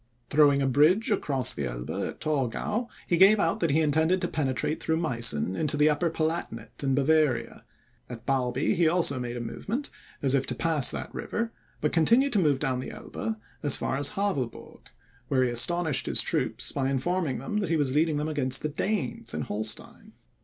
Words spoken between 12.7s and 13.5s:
the Elbe